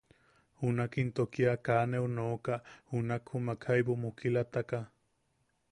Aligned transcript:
Junak 0.61 0.93
into 1.01 1.23
kia 1.33 1.53
kaa 1.65 1.83
neu 1.91 2.07
nooka, 2.15 2.55
junak 2.91 3.23
jumak 3.29 3.59
jaibu 3.69 3.93
mukilataka. 4.03 4.79